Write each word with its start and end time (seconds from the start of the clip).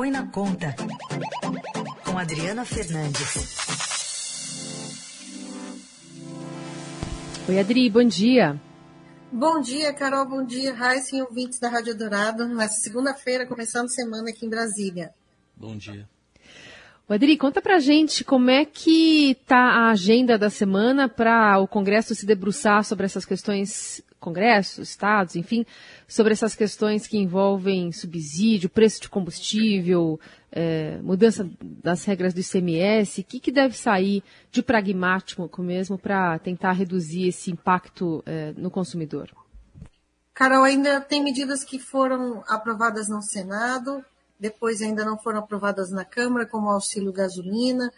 Põe 0.00 0.10
na 0.10 0.26
Conta, 0.28 0.74
com 2.06 2.16
Adriana 2.16 2.64
Fernandes. 2.64 3.54
Oi, 7.46 7.58
Adri, 7.58 7.90
bom 7.90 8.04
dia. 8.04 8.58
Bom 9.30 9.60
dia, 9.60 9.92
Carol, 9.92 10.26
bom 10.26 10.42
dia, 10.42 10.72
Raíssa 10.72 11.16
e 11.16 11.20
ouvintes 11.20 11.60
da 11.60 11.68
Rádio 11.68 11.94
Dourado, 11.94 12.48
nessa 12.48 12.80
segunda-feira, 12.80 13.44
começando 13.44 13.84
a 13.84 13.88
semana 13.88 14.30
aqui 14.30 14.46
em 14.46 14.48
Brasília. 14.48 15.12
Bom 15.54 15.76
dia. 15.76 16.08
O 17.06 17.12
Adri, 17.12 17.36
conta 17.36 17.60
pra 17.60 17.78
gente 17.78 18.24
como 18.24 18.48
é 18.48 18.64
que 18.64 19.36
tá 19.46 19.58
a 19.58 19.90
agenda 19.90 20.38
da 20.38 20.48
semana 20.48 21.10
para 21.10 21.58
o 21.58 21.68
Congresso 21.68 22.14
se 22.14 22.24
debruçar 22.24 22.84
sobre 22.84 23.04
essas 23.04 23.26
questões, 23.26 24.02
Congresso, 24.20 24.82
Estados, 24.82 25.34
enfim, 25.34 25.64
sobre 26.06 26.32
essas 26.32 26.54
questões 26.54 27.06
que 27.06 27.16
envolvem 27.16 27.90
subsídio, 27.90 28.68
preço 28.68 29.00
de 29.00 29.08
combustível, 29.08 30.20
é, 30.52 30.98
mudança 31.02 31.48
das 31.60 32.04
regras 32.04 32.34
do 32.34 32.40
ICMS, 32.40 33.22
o 33.22 33.24
que, 33.24 33.40
que 33.40 33.50
deve 33.50 33.76
sair 33.76 34.22
de 34.52 34.62
pragmático 34.62 35.62
mesmo 35.62 35.98
para 35.98 36.38
tentar 36.38 36.72
reduzir 36.72 37.28
esse 37.28 37.50
impacto 37.50 38.22
é, 38.26 38.52
no 38.56 38.70
consumidor? 38.70 39.30
Carol, 40.34 40.64
ainda 40.64 41.00
tem 41.00 41.22
medidas 41.22 41.64
que 41.64 41.78
foram 41.78 42.42
aprovadas 42.46 43.08
no 43.08 43.22
Senado, 43.22 44.04
depois 44.38 44.80
ainda 44.80 45.04
não 45.04 45.18
foram 45.18 45.40
aprovadas 45.40 45.90
na 45.90 46.04
Câmara, 46.04 46.46
como 46.46 46.66
o 46.66 46.70
auxílio 46.70 47.12
gasolina. 47.12 47.92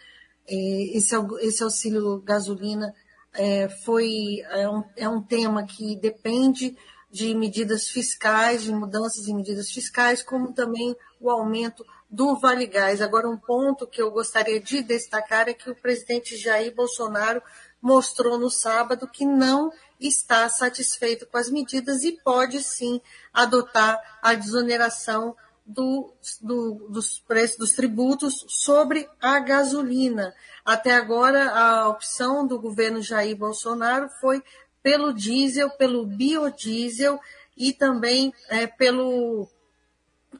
Esse, 0.45 1.15
esse 1.39 1.63
auxílio 1.63 2.19
gasolina 2.19 2.93
é, 3.33 3.69
foi, 3.69 4.41
é 4.51 4.69
um, 4.69 4.83
é 4.95 5.09
um 5.09 5.21
tema 5.21 5.65
que 5.65 5.95
depende 5.95 6.77
de 7.11 7.35
medidas 7.35 7.87
fiscais, 7.87 8.63
de 8.63 8.71
mudanças 8.71 9.27
em 9.27 9.35
medidas 9.35 9.69
fiscais, 9.69 10.23
como 10.23 10.53
também 10.53 10.95
o 11.19 11.29
aumento 11.29 11.85
do 12.09 12.35
Vale 12.39 12.65
Gás. 12.65 13.01
Agora, 13.01 13.29
um 13.29 13.37
ponto 13.37 13.87
que 13.87 14.01
eu 14.01 14.11
gostaria 14.11 14.59
de 14.59 14.81
destacar 14.81 15.47
é 15.47 15.53
que 15.53 15.69
o 15.69 15.75
presidente 15.75 16.37
Jair 16.37 16.73
Bolsonaro 16.73 17.41
mostrou 17.81 18.37
no 18.37 18.49
sábado 18.49 19.07
que 19.07 19.25
não 19.25 19.71
está 19.99 20.47
satisfeito 20.49 21.25
com 21.27 21.37
as 21.37 21.49
medidas 21.49 22.03
e 22.03 22.13
pode 22.23 22.63
sim 22.63 23.01
adotar 23.33 23.99
a 24.21 24.33
desoneração 24.33 25.35
do, 25.65 26.13
do, 26.41 26.87
dos 26.89 27.19
preços 27.19 27.57
dos 27.57 27.71
tributos 27.71 28.45
sobre 28.47 29.07
a 29.21 29.39
gasolina. 29.39 30.33
Até 30.65 30.93
agora, 30.93 31.51
a 31.51 31.89
opção 31.89 32.45
do 32.45 32.59
governo 32.59 33.01
Jair 33.01 33.35
Bolsonaro 33.35 34.09
foi 34.19 34.43
pelo 34.81 35.13
diesel, 35.13 35.69
pelo 35.71 36.05
biodiesel 36.05 37.19
e 37.57 37.71
também 37.71 38.33
é, 38.49 38.67
pelo 38.67 39.47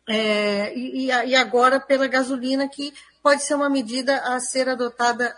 é, 0.07 0.75
e, 0.75 1.05
e 1.07 1.35
agora 1.35 1.80
pela 1.80 2.08
gasolina, 2.08 2.67
que 2.67 2.93
pode 3.21 3.43
ser 3.43 3.55
uma 3.55 3.69
medida 3.69 4.17
a 4.17 4.39
ser 4.39 4.67
adotada 4.67 5.33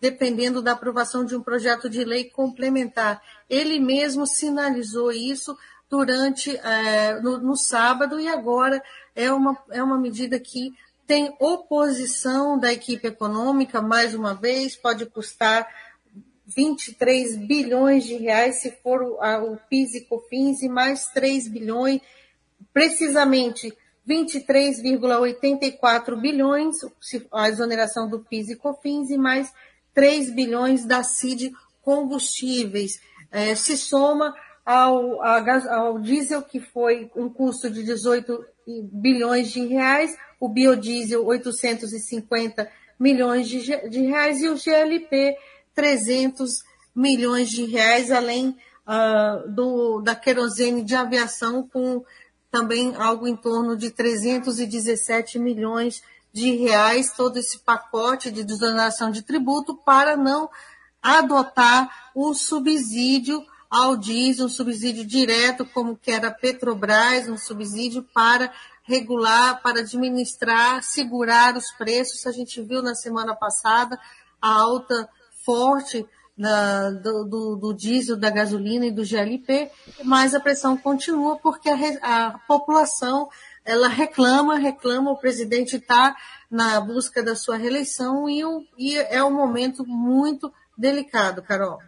dependendo 0.00 0.62
da 0.62 0.72
aprovação 0.72 1.24
de 1.24 1.34
um 1.34 1.42
projeto 1.42 1.88
de 1.88 2.04
lei 2.04 2.24
complementar. 2.24 3.20
Ele 3.48 3.78
mesmo 3.78 4.26
sinalizou 4.26 5.10
isso 5.10 5.56
durante 5.88 6.56
é, 6.56 7.20
no, 7.20 7.38
no, 7.38 7.56
sábado 7.56 8.18
e 8.18 8.28
agora 8.28 8.82
é 9.14 9.32
uma, 9.32 9.56
é 9.70 9.82
uma 9.82 9.98
medida 9.98 10.38
que 10.38 10.74
tem 11.06 11.34
oposição 11.38 12.58
da 12.58 12.72
equipe 12.72 13.06
econômica, 13.06 13.80
mais 13.80 14.14
uma 14.14 14.34
vez, 14.34 14.74
pode 14.74 15.06
custar 15.06 15.68
23 16.46 17.36
bilhões 17.36 18.04
de 18.04 18.16
reais 18.16 18.56
se 18.56 18.72
for 18.82 19.00
o, 19.02 19.20
a, 19.20 19.42
o 19.42 19.56
PIS 19.68 19.94
e 19.94 20.00
COFINS 20.02 20.62
e 20.62 20.68
mais 20.68 21.06
3 21.08 21.48
bilhões, 21.48 22.00
precisamente 22.72 23.76
23,84 24.08 26.20
bilhões, 26.20 26.76
a 27.32 27.48
exoneração 27.48 28.08
do 28.08 28.20
PIS 28.20 28.50
e 28.50 28.56
COFINS 28.56 29.10
e 29.10 29.18
mais 29.18 29.52
3 29.94 30.30
bilhões 30.30 30.84
da 30.84 31.02
CID 31.02 31.52
combustíveis. 31.82 33.00
É, 33.30 33.56
se 33.56 33.76
soma 33.76 34.32
ao, 34.66 35.22
ao 35.22 35.98
diesel, 36.00 36.42
que 36.42 36.58
foi 36.58 37.08
um 37.14 37.28
custo 37.28 37.70
de 37.70 37.84
18 37.84 38.44
bilhões 38.92 39.52
de 39.52 39.64
reais, 39.64 40.16
o 40.40 40.48
biodiesel 40.48 41.24
850 41.24 42.68
milhões 42.98 43.48
de, 43.48 43.60
de 43.88 44.00
reais 44.00 44.42
e 44.42 44.48
o 44.48 44.56
GLP 44.56 45.36
300 45.72 46.64
milhões 46.94 47.48
de 47.48 47.64
reais, 47.64 48.10
além 48.10 48.48
uh, 48.48 49.48
do, 49.48 50.00
da 50.00 50.16
querosene 50.16 50.82
de 50.82 50.96
aviação 50.96 51.68
com 51.68 52.04
também 52.50 52.96
algo 52.96 53.28
em 53.28 53.36
torno 53.36 53.76
de 53.76 53.90
317 53.90 55.38
milhões 55.38 56.02
de 56.32 56.56
reais, 56.56 57.12
todo 57.12 57.38
esse 57.38 57.58
pacote 57.58 58.30
de 58.30 58.42
desoneração 58.42 59.10
de 59.10 59.22
tributo 59.22 59.76
para 59.76 60.16
não 60.16 60.50
adotar 61.02 62.10
o 62.14 62.34
subsídio 62.34 63.44
ao 63.70 63.96
diesel, 63.96 64.46
um 64.46 64.48
subsídio 64.48 65.04
direto, 65.04 65.66
como 65.66 65.96
que 65.96 66.10
era 66.10 66.28
a 66.28 66.34
Petrobras, 66.34 67.28
um 67.28 67.38
subsídio 67.38 68.02
para 68.14 68.52
regular, 68.82 69.60
para 69.62 69.80
administrar, 69.80 70.82
segurar 70.82 71.56
os 71.56 71.70
preços. 71.72 72.26
A 72.26 72.32
gente 72.32 72.62
viu 72.62 72.82
na 72.82 72.94
semana 72.94 73.34
passada 73.34 73.98
a 74.40 74.48
alta 74.48 75.08
forte 75.44 76.06
do, 77.02 77.24
do, 77.24 77.56
do, 77.56 77.72
diesel, 77.72 78.16
da 78.16 78.30
gasolina 78.30 78.86
e 78.86 78.92
do 78.92 79.04
GLP, 79.04 79.70
mas 80.04 80.34
a 80.34 80.40
pressão 80.40 80.76
continua 80.76 81.36
porque 81.36 81.70
a, 81.70 82.26
a 82.26 82.38
população 82.40 83.28
ela 83.64 83.88
reclama, 83.88 84.56
reclama, 84.56 85.10
o 85.10 85.16
presidente 85.16 85.76
está 85.76 86.14
na 86.50 86.80
busca 86.80 87.22
da 87.22 87.34
sua 87.34 87.56
reeleição 87.56 88.28
e, 88.28 88.42
e 88.78 88.96
é 88.96 89.24
um 89.24 89.32
momento 89.32 89.84
muito 89.84 90.52
delicado, 90.76 91.42
Carol. 91.42 91.80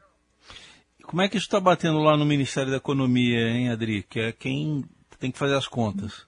Como 1.09 1.23
é 1.23 1.29
que 1.29 1.39
isso 1.39 1.47
está 1.47 1.59
batendo 1.59 2.01
lá 2.01 2.19
no 2.19 2.27
Ministério 2.27 2.71
da 2.71 2.77
Economia, 2.77 3.49
hein, 3.49 3.71
Adri? 3.71 4.03
Que 4.03 4.21
é 4.21 4.31
quem 4.31 4.85
tem 5.19 5.33
que 5.33 5.39
fazer 5.39 5.55
as 5.55 5.67
contas. 5.67 6.27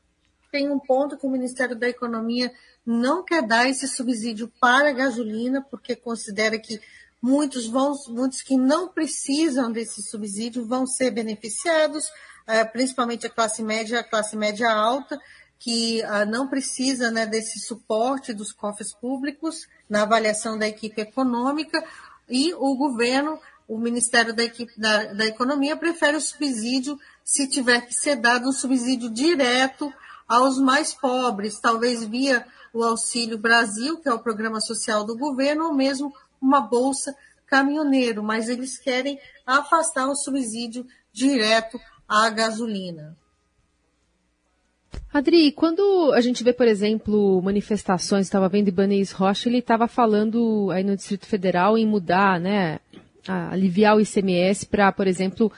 Tem 0.50 0.70
um 0.70 0.78
ponto 0.78 1.18
que 1.18 1.26
o 1.26 1.30
Ministério 1.30 1.76
da 1.76 1.86
Economia 1.86 2.50
não 2.84 3.22
quer 3.22 3.46
dar 3.46 3.68
esse 3.68 3.86
subsídio 3.86 4.50
para 4.58 4.88
a 4.88 4.92
gasolina, 4.94 5.60
porque 5.70 5.94
considera 5.94 6.58
que 6.58 6.80
muitos 7.20 7.66
vão, 7.66 7.92
muitos 8.08 8.40
que 8.40 8.56
não 8.56 8.88
precisam 8.88 9.70
desse 9.70 10.02
subsídio 10.02 10.64
vão 10.64 10.86
ser 10.86 11.10
beneficiados, 11.10 12.10
é, 12.46 12.64
principalmente 12.64 13.26
a 13.26 13.30
classe 13.30 13.62
média, 13.62 14.00
a 14.00 14.04
classe 14.04 14.34
média 14.34 14.72
alta, 14.72 15.20
que 15.58 16.02
ah, 16.04 16.24
não 16.24 16.48
precisa 16.48 17.10
né, 17.10 17.26
desse 17.26 17.60
suporte 17.60 18.32
dos 18.32 18.50
cofres 18.50 18.94
públicos 18.94 19.68
na 19.86 20.04
avaliação 20.04 20.58
da 20.58 20.66
equipe 20.66 21.02
econômica, 21.02 21.84
e 22.30 22.54
o 22.54 22.74
governo 22.76 23.38
o 23.70 23.78
Ministério 23.78 24.34
da, 24.34 24.42
Equipe, 24.42 24.72
da, 24.76 25.12
da 25.12 25.26
Economia 25.26 25.76
prefere 25.76 26.16
o 26.16 26.20
subsídio 26.20 26.98
se 27.22 27.48
tiver 27.48 27.86
que 27.86 27.94
ser 27.94 28.16
dado 28.16 28.48
um 28.48 28.52
subsídio 28.52 29.08
direto 29.08 29.92
aos 30.26 30.58
mais 30.58 30.92
pobres, 30.92 31.60
talvez 31.60 32.04
via 32.04 32.44
o 32.74 32.82
Auxílio 32.82 33.38
Brasil, 33.38 33.98
que 33.98 34.08
é 34.08 34.12
o 34.12 34.18
programa 34.18 34.60
social 34.60 35.04
do 35.04 35.16
governo, 35.16 35.66
ou 35.66 35.72
mesmo 35.72 36.12
uma 36.42 36.60
bolsa 36.60 37.14
caminhoneiro, 37.46 38.24
mas 38.24 38.48
eles 38.48 38.76
querem 38.76 39.20
afastar 39.46 40.08
o 40.08 40.16
subsídio 40.16 40.84
direto 41.12 41.80
à 42.08 42.28
gasolina. 42.28 43.16
Adri, 45.12 45.50
quando 45.50 46.12
a 46.12 46.20
gente 46.20 46.42
vê, 46.42 46.52
por 46.52 46.66
exemplo, 46.66 47.40
manifestações, 47.42 48.26
estava 48.26 48.48
vendo 48.48 48.68
Ibanez 48.68 49.10
Rocha, 49.10 49.48
ele 49.48 49.58
estava 49.58 49.88
falando 49.88 50.70
aí 50.72 50.84
no 50.84 50.96
Distrito 50.96 51.26
Federal 51.26 51.76
em 51.76 51.86
mudar, 51.86 52.38
né, 52.38 52.78
aliviar 53.26 53.96
o 53.96 54.00
ICMS 54.00 54.66
para, 54.66 54.90
por 54.92 55.06
exemplo, 55.06 55.52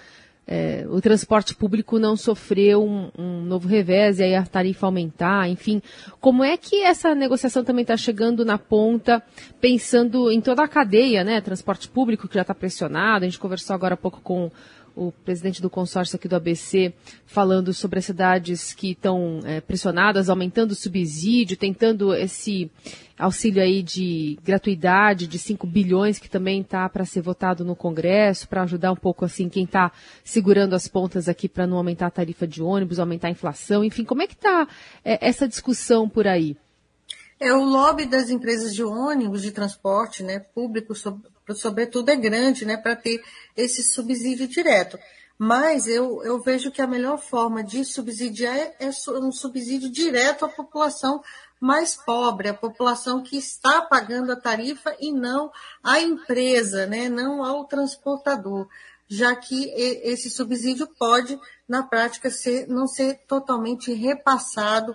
é, 0.47 0.85
o 0.89 1.01
transporte 1.01 1.55
público 1.55 1.99
não 1.99 2.17
sofrer 2.17 2.77
um, 2.77 3.11
um, 3.17 3.43
novo 3.43 3.69
revés 3.69 4.19
e 4.19 4.25
aí 4.25 4.35
a 4.35 4.45
tarifa 4.45 4.87
aumentar, 4.87 5.49
enfim. 5.49 5.81
Como 6.21 6.43
é 6.43 6.57
que 6.57 6.83
essa 6.83 7.15
negociação 7.15 7.63
também 7.63 7.83
está 7.83 7.97
chegando 7.97 8.45
na 8.45 8.59
ponta, 8.59 9.23
pensando 9.61 10.31
em 10.31 10.41
toda 10.41 10.65
a 10.65 10.69
cadeia, 10.69 11.23
né? 11.23 11.41
Transporte 11.41 11.89
público 11.89 12.27
que 12.27 12.35
já 12.35 12.43
está 12.43 12.55
pressionado, 12.55 13.25
a 13.25 13.29
gente 13.29 13.39
conversou 13.39 13.75
agora 13.75 13.95
há 13.95 13.97
pouco 13.97 14.21
com 14.21 14.51
o 14.97 15.13
presidente 15.25 15.63
do 15.63 15.71
consórcio 15.71 16.17
aqui 16.17 16.29
do 16.29 16.37
ABC 16.37 16.93
falando 17.27 17.73
sobre 17.73 17.99
as 17.99 18.05
cidades 18.05 18.73
que 18.73 18.93
estão 18.93 19.41
é, 19.45 19.61
pressionadas, 19.61 20.29
aumentando 20.29 20.73
o 20.73 20.77
subsídio, 20.77 21.57
tentando 21.57 22.15
esse 22.15 22.71
auxílio 23.19 23.63
aí 23.63 23.83
de 23.83 24.39
gratuidade 24.43 25.27
de 25.27 25.39
5 25.39 25.67
bilhões 25.67 26.19
que 26.19 26.29
também 26.29 26.61
está 26.61 26.89
para 26.89 27.05
ser 27.05 27.21
votado 27.21 27.65
no 27.65 27.77
Congresso, 27.77 28.49
para 28.49 28.63
ajudar 28.63 28.93
um 28.93 28.97
pouco 28.97 29.25
assim 29.25 29.49
quem 29.49 29.65
está 29.65 29.93
segurando 30.25 30.75
as 30.75 30.89
pontas 30.89 31.29
aqui 31.29 31.49
para 31.49 31.67
não 31.67 31.77
aumentar 31.77 32.07
a 32.07 32.11
tarifa 32.11 32.47
de 32.47 32.63
ônibus, 32.63 32.99
aumentar 32.99 33.29
a 33.29 33.33
inflação, 33.33 33.85
enfim, 33.85 34.05
como 34.05 34.23
é 34.23 34.27
que 34.27 34.35
está 34.35 34.67
é, 35.05 35.27
essa 35.27 35.47
discussão 35.47 36.09
por 36.09 36.27
aí? 36.27 36.57
É 37.39 37.53
o 37.53 37.65
lobby 37.65 38.07
das 38.07 38.31
empresas 38.31 38.73
de 38.73 38.85
ônibus, 38.85 39.43
de 39.43 39.51
transporte, 39.51 40.23
né, 40.23 40.39
público, 40.39 40.95
sobretudo 41.55 42.11
é 42.11 42.17
grande, 42.17 42.65
né, 42.65 42.77
para 42.77 42.97
ter 42.97 43.23
esse 43.57 43.83
subsídio 43.83 44.47
direto. 44.49 44.99
Mas 45.39 45.87
eu, 45.87 46.23
eu 46.23 46.41
vejo 46.41 46.71
que 46.71 46.81
a 46.81 46.87
melhor 46.87 47.19
forma 47.19 47.65
de 47.65 47.85
subsidiar 47.85 48.57
é, 48.57 48.77
é 48.81 48.91
um 49.19 49.33
subsídio 49.33 49.91
direto 49.91 50.45
à 50.45 50.49
população 50.49 51.23
mais 51.61 51.95
pobre, 51.97 52.49
a 52.49 52.55
população 52.55 53.23
que 53.23 53.37
está 53.37 53.83
pagando 53.83 54.33
a 54.33 54.37
tarifa 54.37 54.95
e 55.01 55.13
não 55.13 55.51
a 55.83 56.01
empresa, 56.01 56.87
né? 56.87 57.09
não 57.09 57.45
ao 57.45 57.65
transportador, 57.65 58.69
já 59.09 59.35
que 59.37 59.71
esse 60.03 60.29
subsídio 60.29 60.89
pode, 60.99 61.39
na 61.69 61.83
prática, 61.83 62.31
ser, 62.31 62.67
não 62.67 62.87
ser 62.87 63.21
totalmente 63.29 63.93
repassado 63.93 64.95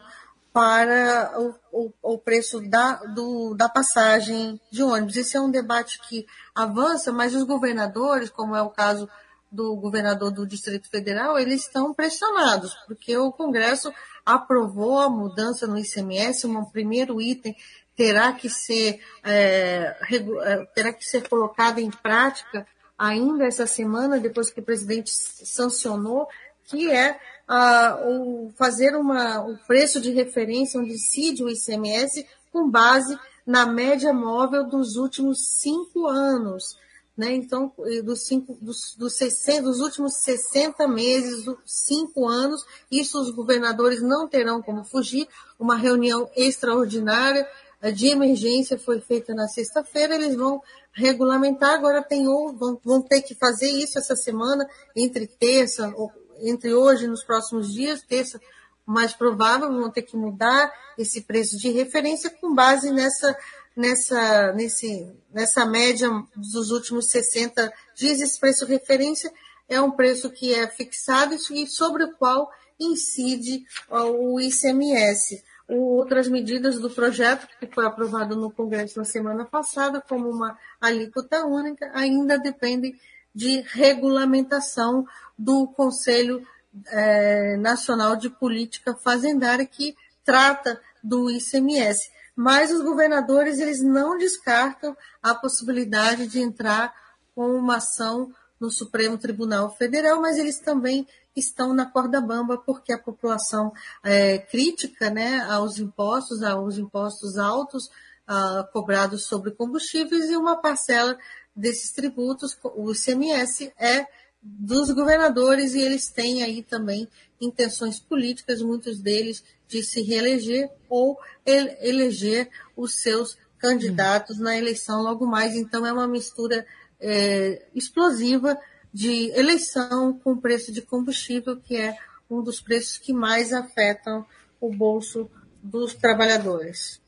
para 0.57 1.39
o, 1.39 1.53
o, 1.71 1.93
o 2.01 2.17
preço 2.17 2.59
da, 2.67 2.93
do, 2.93 3.53
da 3.53 3.69
passagem 3.69 4.59
de 4.71 4.81
ônibus. 4.81 5.15
Esse 5.15 5.37
é 5.37 5.39
um 5.39 5.51
debate 5.51 6.01
que 6.09 6.25
avança, 6.55 7.13
mas 7.13 7.35
os 7.35 7.43
governadores, 7.43 8.31
como 8.31 8.55
é 8.55 8.61
o 8.63 8.71
caso 8.71 9.07
do 9.51 9.75
governador 9.75 10.31
do 10.31 10.47
Distrito 10.47 10.89
Federal, 10.89 11.37
eles 11.37 11.61
estão 11.61 11.93
pressionados, 11.93 12.73
porque 12.87 13.15
o 13.15 13.31
Congresso 13.31 13.93
aprovou 14.25 14.97
a 14.99 15.07
mudança 15.07 15.67
no 15.67 15.77
ICMS, 15.77 16.47
um 16.47 16.65
primeiro 16.65 17.21
item 17.21 17.55
terá 17.95 18.33
que 18.33 18.49
ser, 18.49 18.99
é, 19.23 19.95
é, 20.43 20.65
terá 20.73 20.91
que 20.91 21.05
ser 21.05 21.29
colocado 21.29 21.77
em 21.77 21.91
prática 21.91 22.65
ainda 22.97 23.45
essa 23.45 23.67
semana, 23.67 24.19
depois 24.19 24.49
que 24.49 24.59
o 24.59 24.65
presidente 24.65 25.11
sancionou, 25.11 26.27
que 26.65 26.91
é 26.91 27.19
o 27.49 28.51
fazer 28.57 28.95
uma, 28.95 29.41
o 29.41 29.57
preço 29.65 30.01
de 30.01 30.11
referência, 30.11 30.79
onde 30.79 30.93
incide 30.93 31.43
o 31.43 31.49
ICMS, 31.49 32.25
com 32.51 32.69
base 32.69 33.17
na 33.45 33.65
média 33.65 34.11
móvel 34.11 34.65
dos 34.65 34.97
últimos 34.97 35.59
cinco 35.61 36.07
anos. 36.07 36.77
Né? 37.17 37.33
Então, 37.33 37.71
dos, 38.03 38.25
cinco, 38.25 38.55
dos, 38.61 38.93
dos, 38.95 39.15
60, 39.15 39.63
dos 39.63 39.79
últimos 39.79 40.17
60 40.21 40.87
meses, 40.87 41.45
cinco 41.65 42.27
anos, 42.27 42.63
isso 42.91 43.19
os 43.19 43.31
governadores 43.31 44.01
não 44.01 44.27
terão 44.27 44.61
como 44.61 44.83
fugir. 44.83 45.27
Uma 45.57 45.75
reunião 45.75 46.29
extraordinária 46.35 47.47
de 47.93 48.07
emergência 48.07 48.77
foi 48.77 48.99
feita 48.99 49.33
na 49.33 49.47
sexta-feira, 49.47 50.15
eles 50.15 50.35
vão 50.35 50.61
regulamentar, 50.93 51.75
agora 51.75 52.01
tem, 52.01 52.25
vão, 52.25 52.79
vão 52.83 53.01
ter 53.01 53.21
que 53.21 53.35
fazer 53.35 53.69
isso 53.69 53.99
essa 53.99 54.15
semana, 54.15 54.67
entre 54.95 55.27
terça, 55.27 55.93
entre 56.41 56.73
hoje 56.73 57.05
e 57.05 57.07
nos 57.07 57.23
próximos 57.23 57.73
dias, 57.73 58.01
terça 58.01 58.39
mais 58.85 59.13
provável, 59.13 59.67
vão 59.71 59.91
ter 59.91 60.03
que 60.03 60.15
mudar 60.15 60.71
esse 60.97 61.21
preço 61.21 61.57
de 61.57 61.69
referência 61.69 62.29
com 62.29 62.55
base 62.55 62.89
nessa, 62.91 63.37
nessa, 63.75 64.53
nesse, 64.53 65.11
nessa 65.33 65.65
média 65.65 66.09
dos 66.35 66.71
últimos 66.71 67.09
60 67.09 67.71
dias. 67.93 68.21
Esse 68.21 68.39
preço 68.39 68.65
de 68.65 68.71
referência 68.71 69.31
é 69.67 69.81
um 69.81 69.91
preço 69.91 70.29
que 70.29 70.53
é 70.53 70.65
fixado 70.67 71.35
e 71.35 71.67
sobre 71.67 72.05
o 72.05 72.13
qual 72.13 72.49
incide 72.79 73.65
o 73.89 74.39
ICMS. 74.39 75.43
Outras 75.67 76.29
medidas 76.29 76.79
do 76.79 76.89
projeto, 76.89 77.45
que 77.59 77.67
foi 77.67 77.85
aprovado 77.85 78.37
no 78.37 78.49
Congresso 78.49 78.97
na 78.97 79.03
semana 79.03 79.43
passada, 79.43 79.99
como 79.99 80.29
uma 80.29 80.57
alíquota 80.79 81.45
única, 81.45 81.91
ainda 81.93 82.39
dependem 82.39 82.97
de 83.37 83.61
regulamentação 83.61 85.05
do 85.37 85.67
Conselho 85.67 86.43
é, 86.87 87.55
Nacional 87.57 88.15
de 88.15 88.31
Política 88.31 88.95
Fazendária, 88.95 89.63
que 89.63 89.95
trata 90.25 90.81
do 91.03 91.29
ICMS. 91.29 92.09
Mas 92.35 92.71
os 92.71 92.81
governadores 92.81 93.59
eles 93.59 93.79
não 93.79 94.17
descartam 94.17 94.97
a 95.21 95.35
possibilidade 95.35 96.25
de 96.25 96.39
entrar 96.39 96.91
com 97.35 97.51
uma 97.51 97.77
ação 97.77 98.33
no 98.59 98.71
Supremo 98.71 99.19
Tribunal 99.19 99.69
Federal, 99.75 100.19
mas 100.19 100.39
eles 100.39 100.59
também 100.59 101.07
estão 101.35 101.75
na 101.75 101.85
corda 101.85 102.19
bamba 102.19 102.57
porque 102.57 102.91
a 102.91 102.97
população 102.97 103.71
é 104.03 104.39
crítica 104.39 105.11
né, 105.11 105.41
aos 105.41 105.77
impostos, 105.77 106.41
aos 106.41 106.79
impostos 106.79 107.37
altos 107.37 107.85
uh, 107.85 108.65
cobrados 108.73 109.25
sobre 109.25 109.51
combustíveis 109.51 110.27
e 110.31 110.35
uma 110.35 110.55
parcela 110.55 111.15
desses 111.57 111.91
tributos, 111.91 112.57
o 112.63 112.91
ICMS, 112.91 113.73
é 113.79 114.05
dos 114.41 114.91
governadores 114.91 115.73
e 115.73 115.81
eles 115.81 116.07
têm 116.09 116.43
aí 116.43 116.61
também 116.61 117.07
intenções 117.41 117.99
políticas, 117.99 118.61
muitos 118.61 118.99
deles 118.99 119.43
de 119.67 119.83
se 119.83 120.01
reeleger 120.01 120.69
ou 120.87 121.19
eleger 121.45 122.49
os 122.75 123.01
seus 123.01 123.37
candidatos 123.57 124.37
na 124.37 124.55
eleição 124.57 125.01
logo 125.01 125.25
mais. 125.25 125.55
Então 125.55 125.85
é 125.85 125.91
uma 125.91 126.07
mistura 126.07 126.65
é, 126.99 127.65
explosiva 127.73 128.57
de 128.93 129.31
eleição 129.31 130.17
com 130.23 130.37
preço 130.37 130.71
de 130.71 130.81
combustível, 130.81 131.59
que 131.59 131.75
é 131.75 131.97
um 132.29 132.41
dos 132.41 132.61
preços 132.61 132.97
que 132.97 133.13
mais 133.13 133.51
afetam 133.51 134.25
o 134.59 134.73
bolso 134.73 135.29
dos 135.61 135.93
trabalhadores. 135.93 137.01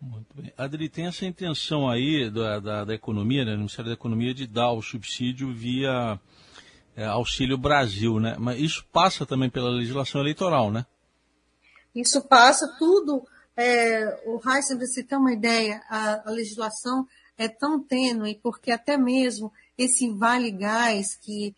Muito 0.00 0.34
bem. 0.34 0.52
Adri, 0.56 0.88
tem 0.88 1.06
essa 1.06 1.26
intenção 1.26 1.88
aí 1.88 2.30
da, 2.30 2.58
da, 2.58 2.84
da 2.86 2.94
economia, 2.94 3.44
né, 3.44 3.52
do 3.52 3.58
Ministério 3.58 3.90
da 3.90 3.94
Economia, 3.94 4.32
de 4.32 4.46
dar 4.46 4.72
o 4.72 4.80
subsídio 4.80 5.52
via 5.52 6.18
é, 6.96 7.04
Auxílio 7.04 7.58
Brasil, 7.58 8.18
né? 8.18 8.36
Mas 8.38 8.58
isso 8.60 8.86
passa 8.90 9.26
também 9.26 9.50
pela 9.50 9.68
legislação 9.68 10.20
eleitoral, 10.20 10.70
né? 10.70 10.86
Isso 11.94 12.22
passa 12.22 12.66
tudo. 12.78 13.26
É, 13.56 14.22
o 14.26 14.40
Heisen, 14.48 14.78
para 14.78 14.86
você 14.86 15.02
ter 15.02 15.16
uma 15.16 15.32
ideia, 15.32 15.82
a, 15.90 16.28
a 16.28 16.30
legislação 16.30 17.06
é 17.36 17.48
tão 17.48 17.78
tênue, 17.78 18.40
porque 18.42 18.70
até 18.72 18.96
mesmo 18.96 19.52
esse 19.76 20.10
Vale 20.10 20.50
Gás 20.50 21.16
que 21.16 21.54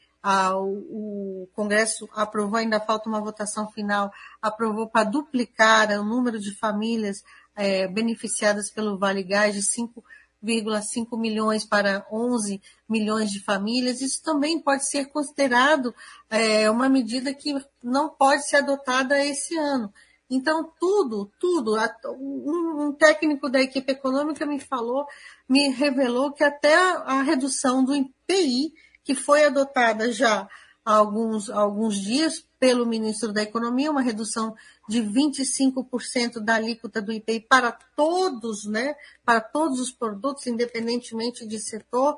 o, 0.55 1.43
o, 1.43 1.49
Congresso 1.55 2.09
aprovou, 2.15 2.57
ainda 2.57 2.79
falta 2.81 3.09
uma 3.09 3.21
votação 3.21 3.71
final, 3.73 4.13
aprovou 4.41 4.89
para 4.89 5.09
duplicar 5.11 5.91
o 5.91 6.05
número 6.05 6.39
de 6.39 6.57
famílias 6.57 7.25
é, 7.55 7.87
beneficiadas 7.89 8.71
pelo 8.71 8.99
Vale 8.99 9.23
Gás 9.23 9.55
de 9.55 9.61
5,5 9.61 11.19
milhões 11.19 11.65
para 11.65 12.07
11 12.11 12.61
milhões 12.89 13.31
de 13.31 13.43
famílias. 13.43 14.01
Isso 14.01 14.23
também 14.23 14.61
pode 14.61 14.89
ser 14.89 15.07
considerado 15.07 15.95
é, 16.31 16.71
uma 16.71 16.89
medida 16.89 17.35
que 17.35 17.55
não 17.83 18.09
pode 18.09 18.47
ser 18.49 18.57
adotada 18.57 19.25
esse 19.25 19.57
ano. 19.57 19.93
Então, 20.35 20.73
tudo, 20.81 21.31
tudo, 21.39 21.77
um, 22.09 22.91
técnico 22.93 23.51
da 23.51 23.61
equipe 23.61 23.93
econômica 23.93 24.47
me 24.47 24.59
falou, 24.59 25.07
me 25.47 25.69
revelou 25.69 26.33
que 26.33 26.43
até 26.43 26.75
a, 26.75 27.21
redução 27.21 27.85
do 27.85 27.95
IPI, 27.95 28.73
que 29.05 29.15
foi 29.15 29.45
adotada 29.45 30.11
já 30.11 30.49
há 30.87 30.95
alguns, 30.95 31.51
alguns 31.51 31.97
dias 31.97 32.43
pelo 32.59 32.87
ministro 32.87 33.31
da 33.31 33.43
Economia, 33.43 33.91
uma 33.91 34.01
redução 34.01 34.55
de 34.89 35.01
25% 35.01 36.41
da 36.41 36.57
alíquota 36.57 37.01
do 37.01 37.13
IPI 37.13 37.41
para 37.41 37.73
todos, 37.97 38.65
né, 38.65 38.95
para 39.25 39.41
todos 39.41 39.81
os 39.81 39.91
produtos, 39.91 40.47
independentemente 40.47 41.47
de 41.47 41.59
setor, 41.59 42.17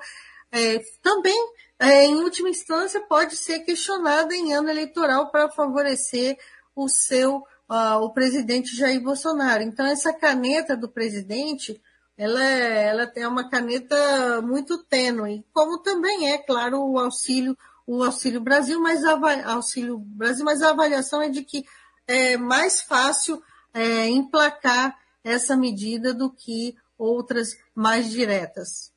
é, 0.50 0.78
também, 1.02 1.36
é, 1.78 2.04
em 2.04 2.14
última 2.14 2.48
instância, 2.48 3.00
pode 3.00 3.36
ser 3.36 3.60
questionada 3.60 4.34
em 4.34 4.54
ano 4.54 4.70
eleitoral 4.70 5.30
para 5.30 5.50
favorecer 5.50 6.38
o 6.76 6.88
seu, 6.88 7.38
uh, 7.68 7.98
o 8.00 8.10
presidente 8.10 8.76
Jair 8.76 9.02
Bolsonaro. 9.02 9.62
Então, 9.62 9.84
essa 9.84 10.12
caneta 10.12 10.76
do 10.76 10.88
presidente, 10.88 11.80
ela 12.16 12.44
é, 12.44 12.88
ela 12.88 13.12
é 13.16 13.26
uma 13.26 13.48
caneta 13.48 14.40
muito 14.42 14.78
tênue, 14.84 15.44
como 15.52 15.78
também 15.78 16.32
é, 16.32 16.38
claro, 16.38 16.80
o 16.80 16.98
auxílio, 16.98 17.56
o 17.86 18.02
Auxílio 18.02 18.40
Brasil, 18.40 18.80
mas 18.80 19.04
a, 19.04 19.52
Auxílio 19.52 19.98
Brasil, 19.98 20.44
mas 20.44 20.62
a 20.62 20.70
avaliação 20.70 21.20
é 21.20 21.28
de 21.28 21.42
que 21.42 21.64
é 22.06 22.36
mais 22.36 22.82
fácil 22.82 23.42
é, 23.72 24.08
emplacar 24.08 24.98
essa 25.22 25.56
medida 25.56 26.12
do 26.12 26.30
que 26.30 26.76
outras 26.98 27.56
mais 27.74 28.10
diretas. 28.10 28.92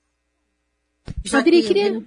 Já 1.24 1.40
Adri, 1.40 1.62
que... 1.62 1.68
queria... 1.68 2.04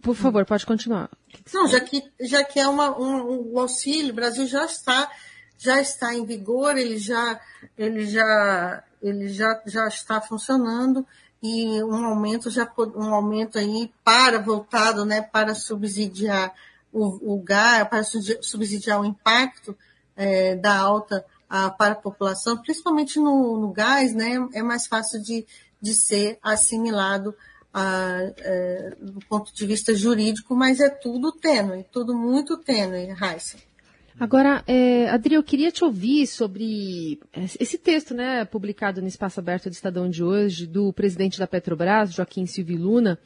Por 0.00 0.14
favor, 0.14 0.44
pode 0.46 0.64
continuar. 0.64 1.10
Não, 1.52 1.68
já 1.68 1.80
que, 1.80 2.02
já 2.20 2.42
que 2.44 2.58
é 2.58 2.66
uma, 2.66 2.98
um, 2.98 3.52
o 3.52 3.60
auxílio, 3.60 4.12
o 4.12 4.14
Brasil 4.14 4.46
já 4.46 4.64
está, 4.64 5.10
já 5.58 5.80
está 5.80 6.14
em 6.14 6.24
vigor, 6.24 6.78
ele 6.78 6.98
já, 6.98 7.40
ele 7.76 8.06
já, 8.06 8.84
ele 9.02 9.28
já, 9.28 9.60
já 9.66 9.86
está 9.88 10.20
funcionando 10.20 11.06
e 11.42 11.82
um 11.82 12.04
aumento 12.04 12.50
já 12.50 12.70
um 12.96 13.14
aumento 13.14 13.58
aí 13.58 13.92
para 14.04 14.40
voltado, 14.40 15.04
né, 15.04 15.20
para 15.20 15.54
subsidiar 15.54 16.54
o, 16.92 17.34
o 17.34 17.42
gás, 17.42 17.86
para 17.88 18.02
subsidiar 18.02 19.00
o 19.00 19.04
impacto 19.04 19.76
é, 20.18 20.56
da 20.56 20.76
alta 20.76 21.24
a, 21.48 21.70
para 21.70 21.92
a 21.92 21.96
população, 21.96 22.58
principalmente 22.58 23.18
no, 23.18 23.58
no, 23.58 23.72
gás, 23.72 24.12
né, 24.12 24.46
é 24.52 24.62
mais 24.62 24.86
fácil 24.86 25.22
de, 25.22 25.46
de 25.80 25.94
ser 25.94 26.38
assimilado 26.42 27.34
a, 27.72 28.18
é, 28.38 28.96
do 29.00 29.20
ponto 29.26 29.54
de 29.54 29.66
vista 29.66 29.94
jurídico, 29.94 30.54
mas 30.54 30.80
é 30.80 30.90
tudo 30.90 31.32
tênue, 31.32 31.86
tudo 31.90 32.14
muito 32.14 32.56
tênue, 32.58 33.12
Raíssa. 33.12 33.56
Agora, 34.20 34.64
é, 34.66 35.08
Adri, 35.10 35.34
eu 35.34 35.44
queria 35.44 35.70
te 35.70 35.84
ouvir 35.84 36.26
sobre 36.26 37.20
esse 37.60 37.78
texto, 37.78 38.12
né, 38.14 38.44
publicado 38.44 39.00
no 39.00 39.06
Espaço 39.06 39.38
Aberto 39.38 39.70
do 39.70 39.72
Estadão 39.72 40.10
de 40.10 40.24
hoje, 40.24 40.66
do 40.66 40.92
presidente 40.92 41.38
da 41.38 41.46
Petrobras, 41.46 42.12
Joaquim 42.12 42.44
Silvio 42.44 42.80
Luna, 42.80 43.16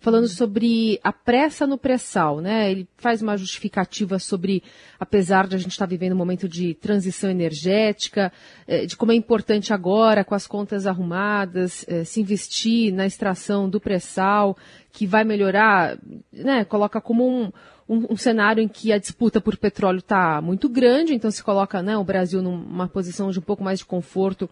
falando 0.00 0.26
sobre 0.26 0.98
a 1.04 1.12
pressa 1.12 1.68
no 1.68 1.78
pré-sal, 1.78 2.40
né? 2.40 2.68
Ele 2.68 2.88
faz 2.96 3.22
uma 3.22 3.36
justificativa 3.36 4.18
sobre, 4.18 4.60
apesar 4.98 5.46
de 5.46 5.54
a 5.54 5.58
gente 5.58 5.70
estar 5.70 5.86
vivendo 5.86 6.14
um 6.14 6.18
momento 6.18 6.48
de 6.48 6.74
transição 6.74 7.30
energética, 7.30 8.32
é, 8.66 8.86
de 8.86 8.96
como 8.96 9.12
é 9.12 9.14
importante 9.14 9.72
agora, 9.72 10.24
com 10.24 10.34
as 10.34 10.48
contas 10.48 10.84
arrumadas, 10.84 11.84
é, 11.86 12.02
se 12.02 12.20
investir 12.20 12.92
na 12.92 13.06
extração 13.06 13.70
do 13.70 13.80
pré-sal, 13.80 14.56
que 14.92 15.06
vai 15.06 15.22
melhorar, 15.22 15.96
né? 16.32 16.64
Coloca 16.64 17.00
como 17.00 17.24
um 17.24 17.52
um, 17.90 18.12
um, 18.12 18.16
cenário 18.16 18.62
em 18.62 18.68
que 18.68 18.92
a 18.92 18.98
disputa 18.98 19.40
por 19.40 19.56
petróleo 19.56 19.98
está 19.98 20.40
muito 20.40 20.68
grande, 20.68 21.12
então 21.12 21.28
se 21.28 21.42
coloca 21.42 21.82
né, 21.82 21.96
o 21.96 22.04
Brasil 22.04 22.40
numa 22.40 22.86
posição 22.86 23.32
de 23.32 23.40
um 23.40 23.42
pouco 23.42 23.64
mais 23.64 23.80
de 23.80 23.84
conforto 23.84 24.48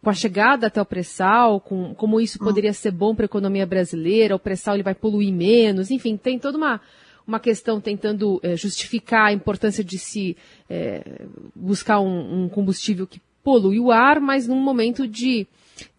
com 0.00 0.08
a 0.08 0.14
chegada 0.14 0.68
até 0.68 0.80
o 0.80 0.84
pré-sal, 0.84 1.60
com, 1.60 1.92
como 1.94 2.20
isso 2.20 2.38
hum. 2.40 2.44
poderia 2.44 2.72
ser 2.72 2.92
bom 2.92 3.16
para 3.16 3.24
a 3.24 3.26
economia 3.26 3.66
brasileira, 3.66 4.36
o 4.36 4.38
pré-sal 4.38 4.76
ele 4.76 4.84
vai 4.84 4.94
poluir 4.94 5.32
menos, 5.32 5.90
enfim, 5.90 6.16
tem 6.16 6.38
toda 6.38 6.56
uma, 6.56 6.80
uma 7.26 7.40
questão 7.40 7.80
tentando 7.80 8.38
é, 8.44 8.56
justificar 8.56 9.26
a 9.26 9.32
importância 9.32 9.82
de 9.82 9.98
se 9.98 10.36
é, 10.70 11.26
buscar 11.56 11.98
um, 11.98 12.44
um, 12.44 12.48
combustível 12.48 13.08
que 13.08 13.20
polui 13.42 13.80
o 13.80 13.90
ar, 13.90 14.20
mas 14.20 14.46
num 14.46 14.60
momento 14.60 15.06
de, 15.08 15.48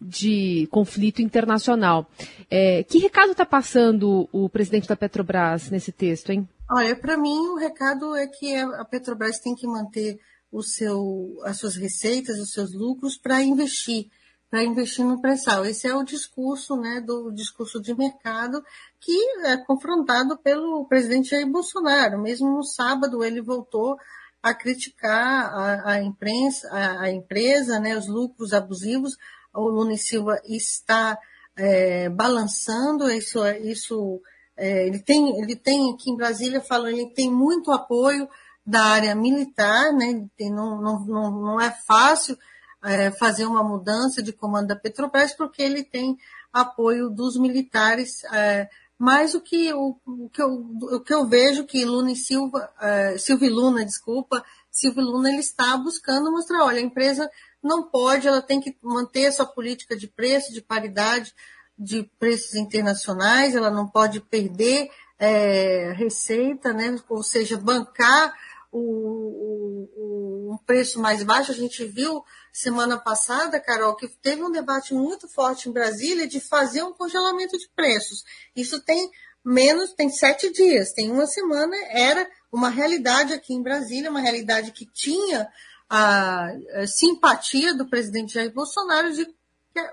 de 0.00 0.66
conflito 0.70 1.20
internacional. 1.20 2.08
É, 2.50 2.82
que 2.84 2.98
recado 2.98 3.32
está 3.32 3.44
passando 3.44 4.28
o 4.32 4.48
presidente 4.48 4.88
da 4.88 4.96
Petrobras 4.96 5.70
nesse 5.70 5.92
texto, 5.92 6.30
hein? 6.30 6.48
Olha, 6.70 6.96
para 6.96 7.16
mim 7.16 7.48
o 7.48 7.56
recado 7.56 8.16
é 8.16 8.26
que 8.26 8.54
a 8.56 8.84
Petrobras 8.84 9.38
tem 9.38 9.54
que 9.54 9.66
manter 9.66 10.18
o 10.50 10.62
seu, 10.62 11.36
as 11.44 11.58
suas 11.58 11.76
receitas, 11.76 12.38
os 12.38 12.52
seus 12.52 12.72
lucros 12.72 13.18
para 13.18 13.42
investir, 13.42 14.08
para 14.48 14.64
investir 14.64 15.04
no 15.04 15.20
pré-sal. 15.20 15.66
Esse 15.66 15.86
é 15.88 15.94
o 15.94 16.04
discurso, 16.04 16.76
né, 16.76 17.00
do 17.00 17.30
discurso 17.32 17.82
de 17.82 17.94
mercado 17.94 18.64
que 18.98 19.12
é 19.44 19.58
confrontado 19.58 20.38
pelo 20.38 20.86
presidente 20.86 21.30
Jair 21.30 21.46
Bolsonaro. 21.46 22.18
Mesmo 22.18 22.48
no 22.50 22.62
sábado 22.62 23.22
ele 23.22 23.42
voltou 23.42 23.98
a 24.42 24.54
criticar 24.54 25.52
a, 25.52 25.92
a 25.92 26.02
imprensa, 26.02 26.68
a, 26.70 27.02
a, 27.02 27.10
empresa, 27.10 27.78
né, 27.78 27.96
os 27.96 28.06
lucros 28.06 28.54
abusivos. 28.54 29.16
O 29.52 29.68
Lula 29.68 29.96
Silva 29.98 30.40
está 30.44 31.18
é, 31.56 32.08
balançando 32.08 33.10
isso, 33.10 33.46
isso 33.62 34.22
é, 34.56 34.86
ele, 34.86 35.00
tem, 35.00 35.38
ele 35.40 35.56
tem 35.56 35.92
aqui 35.92 36.10
em 36.10 36.16
Brasília, 36.16 36.60
falando, 36.60 36.90
ele 36.90 37.10
tem 37.10 37.30
muito 37.30 37.72
apoio 37.72 38.28
da 38.64 38.82
área 38.82 39.14
militar, 39.14 39.92
né? 39.92 40.26
Tem, 40.36 40.50
não, 40.50 40.80
não, 40.80 41.00
não, 41.04 41.30
não 41.30 41.60
é 41.60 41.70
fácil 41.70 42.38
é, 42.82 43.10
fazer 43.10 43.46
uma 43.46 43.62
mudança 43.62 44.22
de 44.22 44.32
comando 44.32 44.68
da 44.68 44.76
Petrobras, 44.76 45.32
porque 45.34 45.62
ele 45.62 45.82
tem 45.82 46.16
apoio 46.52 47.10
dos 47.10 47.36
militares. 47.36 48.22
É, 48.32 48.68
mas 48.98 49.34
o 49.34 49.40
que, 49.40 49.72
o, 49.72 49.96
o, 50.06 50.30
que 50.30 50.40
eu, 50.40 50.48
o 50.48 51.00
que 51.00 51.12
eu 51.12 51.26
vejo 51.26 51.64
que 51.64 51.84
Luna 51.84 52.12
e 52.12 52.16
Silva, 52.16 52.72
é, 52.80 53.18
Silvio 53.18 53.52
Luna, 53.52 53.84
desculpa, 53.84 54.44
Silvio 54.70 55.02
Luna, 55.02 55.30
ele 55.30 55.40
está 55.40 55.76
buscando 55.76 56.30
mostrar, 56.30 56.64
olha, 56.64 56.78
a 56.78 56.84
empresa 56.84 57.28
não 57.62 57.82
pode, 57.82 58.28
ela 58.28 58.42
tem 58.42 58.60
que 58.60 58.76
manter 58.82 59.22
essa 59.22 59.44
política 59.44 59.96
de 59.96 60.06
preço, 60.06 60.52
de 60.52 60.62
paridade, 60.62 61.34
de 61.78 62.04
preços 62.18 62.54
internacionais, 62.54 63.54
ela 63.54 63.70
não 63.70 63.88
pode 63.88 64.20
perder 64.20 64.90
é, 65.18 65.92
receita, 65.92 66.72
né? 66.72 66.96
ou 67.08 67.22
seja, 67.22 67.56
bancar 67.56 68.34
o, 68.70 69.88
o, 69.96 70.52
um 70.52 70.58
preço 70.66 71.00
mais 71.00 71.22
baixo. 71.22 71.52
A 71.52 71.54
gente 71.54 71.84
viu 71.84 72.24
semana 72.52 72.98
passada, 72.98 73.60
Carol, 73.60 73.96
que 73.96 74.08
teve 74.08 74.42
um 74.42 74.50
debate 74.50 74.94
muito 74.94 75.28
forte 75.28 75.68
em 75.68 75.72
Brasília 75.72 76.26
de 76.26 76.40
fazer 76.40 76.82
um 76.82 76.92
congelamento 76.92 77.56
de 77.56 77.68
preços. 77.74 78.24
Isso 78.54 78.80
tem 78.82 79.10
menos, 79.44 79.92
tem 79.92 80.08
sete 80.08 80.50
dias, 80.52 80.92
tem 80.92 81.10
uma 81.10 81.26
semana, 81.26 81.76
era 81.90 82.28
uma 82.50 82.70
realidade 82.70 83.32
aqui 83.32 83.52
em 83.52 83.62
Brasília, 83.62 84.10
uma 84.10 84.20
realidade 84.20 84.72
que 84.72 84.86
tinha 84.86 85.48
a, 85.88 86.50
simpatia 86.86 87.74
do 87.74 87.86
presidente 87.86 88.34
Jair 88.34 88.52
Bolsonaro 88.52 89.12
de 89.12 89.26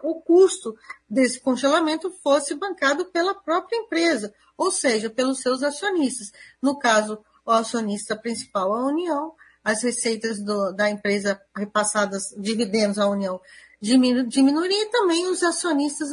o 0.04 0.22
custo 0.22 0.76
desse 1.10 1.40
congelamento 1.40 2.12
fosse 2.24 2.56
bancado 2.56 3.06
pela 3.06 3.34
própria 3.34 3.78
empresa, 3.78 4.34
ou 4.58 4.72
seja, 4.72 5.10
pelos 5.10 5.40
seus 5.40 5.64
acionistas. 5.64 6.32
No 6.62 6.78
caso, 6.78 7.24
o 7.46 7.52
acionista 7.52 8.16
principal, 8.16 8.74
a 8.74 8.86
União, 8.86 9.34
as 9.64 9.84
receitas 9.84 10.40
do, 10.40 10.72
da 10.72 10.90
empresa 10.90 11.40
repassadas, 11.56 12.34
dividendos 12.38 12.98
à 12.98 13.08
União, 13.08 13.40
diminuiria 13.82 14.84
e 14.84 14.90
também 14.90 15.28
os 15.28 15.42
acionistas 15.42 16.10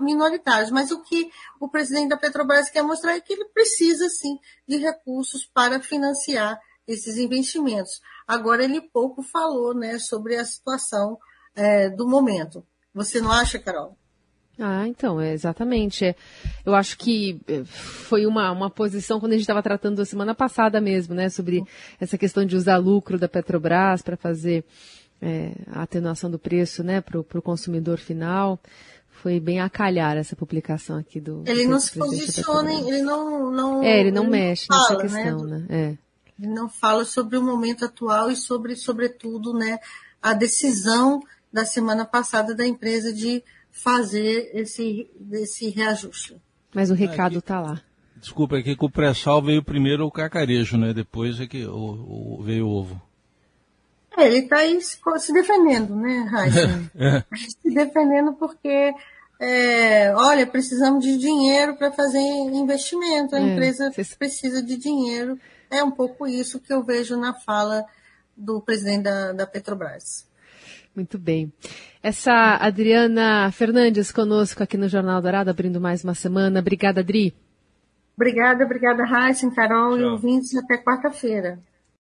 minoritários. 0.00 0.70
Mas 0.70 0.90
o 0.90 1.02
que 1.02 1.30
o 1.58 1.68
presidente 1.68 2.10
da 2.10 2.16
Petrobras 2.16 2.70
quer 2.70 2.82
mostrar 2.82 3.14
é 3.14 3.20
que 3.20 3.32
ele 3.32 3.46
precisa, 3.46 4.08
sim, 4.08 4.38
de 4.66 4.76
recursos 4.76 5.44
para 5.44 5.80
financiar 5.80 6.60
esses 6.86 7.18
investimentos. 7.18 8.00
Agora, 8.26 8.64
ele 8.64 8.80
pouco 8.80 9.22
falou 9.22 9.74
né, 9.74 9.98
sobre 9.98 10.36
a 10.36 10.44
situação 10.44 11.18
é, 11.54 11.90
do 11.90 12.08
momento. 12.08 12.64
Você 12.98 13.20
não 13.20 13.30
acha, 13.30 13.60
Carol? 13.60 13.96
Ah, 14.58 14.88
então, 14.88 15.20
é 15.20 15.32
exatamente. 15.32 16.04
É, 16.04 16.16
eu 16.66 16.74
acho 16.74 16.98
que 16.98 17.40
é, 17.46 17.62
foi 17.64 18.26
uma, 18.26 18.50
uma 18.50 18.68
posição 18.68 19.20
quando 19.20 19.32
a 19.32 19.34
gente 19.36 19.42
estava 19.42 19.62
tratando 19.62 19.98
da 19.98 20.04
semana 20.04 20.34
passada 20.34 20.80
mesmo, 20.80 21.14
né, 21.14 21.28
sobre 21.28 21.62
essa 22.00 22.18
questão 22.18 22.44
de 22.44 22.56
usar 22.56 22.76
lucro 22.76 23.16
da 23.16 23.28
Petrobras 23.28 24.02
para 24.02 24.16
fazer 24.16 24.64
é, 25.22 25.52
a 25.68 25.82
atenuação 25.82 26.28
do 26.28 26.40
preço, 26.40 26.82
né, 26.82 27.00
para 27.00 27.20
o 27.20 27.42
consumidor 27.42 27.98
final. 27.98 28.58
Foi 29.22 29.38
bem 29.38 29.60
a 29.60 29.70
calhar 29.70 30.16
essa 30.16 30.34
publicação 30.34 30.96
aqui 30.96 31.20
do. 31.20 31.44
Ele 31.46 31.64
do 31.64 31.70
não 31.70 31.80
se 31.80 31.96
posiciona, 31.96 32.72
ele 32.72 33.02
não, 33.02 33.50
não. 33.52 33.82
É, 33.82 34.00
ele 34.00 34.10
não 34.10 34.24
ele 34.24 34.30
mexe 34.30 34.66
não 34.68 34.76
fala, 34.76 35.02
nessa 35.02 35.14
né, 35.14 35.22
questão, 35.22 35.44
né? 35.44 35.58
né? 35.58 35.66
É. 35.70 35.98
Ele 36.40 36.52
não 36.52 36.68
fala 36.68 37.04
sobre 37.04 37.36
o 37.36 37.42
momento 37.42 37.84
atual 37.84 38.28
e 38.28 38.34
sobre, 38.34 38.74
sobretudo, 38.74 39.52
né, 39.52 39.78
a 40.20 40.34
decisão 40.34 41.20
da 41.52 41.64
semana 41.64 42.04
passada 42.04 42.54
da 42.54 42.66
empresa 42.66 43.12
de 43.12 43.42
fazer 43.70 44.50
esse, 44.54 45.08
esse 45.32 45.70
reajuste. 45.70 46.40
Mas 46.74 46.90
o 46.90 46.94
recado 46.94 47.38
está 47.38 47.60
lá. 47.60 47.80
Desculpa, 48.16 48.58
é 48.58 48.62
que 48.62 48.76
com 48.76 48.86
o 48.86 48.90
pré-sal 48.90 49.40
veio 49.42 49.62
primeiro 49.62 50.04
o 50.04 50.10
cacarejo, 50.10 50.76
né? 50.76 50.92
Depois 50.92 51.40
é 51.40 51.46
que 51.46 51.64
o, 51.64 52.38
o 52.38 52.42
veio 52.42 52.66
o 52.66 52.70
ovo. 52.70 53.00
É, 54.16 54.26
ele 54.26 54.38
está 54.38 54.58
aí 54.58 54.80
se, 54.80 54.98
se, 55.18 55.32
defendendo, 55.32 55.94
né, 55.94 56.26
Raíssa? 56.28 56.90
é. 56.98 57.24
Se 57.62 57.70
defendendo 57.72 58.32
porque, 58.32 58.92
é, 59.40 60.12
olha, 60.16 60.44
precisamos 60.44 61.04
de 61.04 61.16
dinheiro 61.16 61.76
para 61.76 61.92
fazer 61.92 62.18
investimento, 62.18 63.36
a 63.36 63.40
é, 63.40 63.42
empresa 63.42 63.92
precisa 64.18 64.60
de 64.60 64.76
dinheiro. 64.76 65.38
É 65.70 65.84
um 65.84 65.90
pouco 65.90 66.26
isso 66.26 66.58
que 66.58 66.72
eu 66.72 66.82
vejo 66.82 67.16
na 67.16 67.32
fala 67.32 67.84
do 68.36 68.60
presidente 68.60 69.02
da, 69.04 69.32
da 69.32 69.46
Petrobras. 69.46 70.27
Muito 70.94 71.18
bem. 71.18 71.52
Essa 72.02 72.56
Adriana 72.56 73.50
Fernandes 73.52 74.10
conosco 74.10 74.62
aqui 74.62 74.76
no 74.76 74.88
Jornal 74.88 75.22
Dourado, 75.22 75.50
abrindo 75.50 75.80
mais 75.80 76.02
uma 76.02 76.14
semana. 76.14 76.60
Obrigada, 76.60 77.00
Adri. 77.00 77.34
Obrigada, 78.16 78.64
obrigada, 78.64 79.04
Raíssa, 79.04 79.48
Carol 79.54 79.96
Tchau. 79.96 79.98
e 80.00 80.04
ouvintes. 80.04 80.56
Até 80.56 80.76
quarta-feira. 80.76 81.58